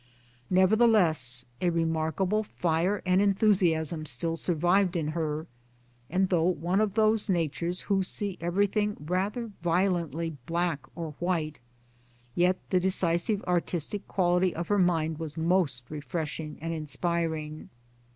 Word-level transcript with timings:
Nevertheless 0.49 1.45
a 1.61 1.69
remarkable 1.69 2.41
fire 2.41 3.03
and 3.05 3.21
enthusiasm 3.21 4.03
still 4.07 4.35
survived 4.35 4.95
in 4.95 5.09
her, 5.09 5.45
and 6.09 6.29
though 6.29 6.41
one 6.47 6.81
of 6.81 6.95
those 6.95 7.29
natures 7.29 7.81
who 7.81 8.01
see 8.01 8.35
everything 8.41 8.97
rather 8.99 9.51
violently 9.61 10.35
black 10.47 10.79
or 10.95 11.11
white, 11.19 11.59
yet 12.33 12.57
the 12.71 12.79
decisive 12.79 13.43
artistic 13.43 14.07
quality 14.07 14.55
of 14.55 14.69
her 14.69 14.79
mind 14.79 15.19
was 15.19 15.37
most 15.37 15.83
refreshing 15.87 16.57
and 16.61 16.73
inspiring. 16.73 17.69